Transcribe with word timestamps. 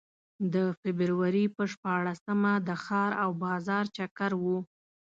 د 0.53 0.55
فبروري 0.79 1.45
په 1.55 1.63
شپاړسمه 1.71 2.53
د 2.67 2.69
ښار 2.83 3.11
او 3.23 3.29
بازار 3.43 3.83
چکر 3.97 4.31
و. 4.41 4.43